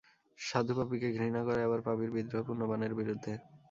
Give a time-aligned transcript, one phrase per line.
[0.39, 3.33] সাধু পাপীকে ঘৃণা করে, আবার পাপীর বিদ্রোহ পুণ্যবানের বিরুদ্ধে।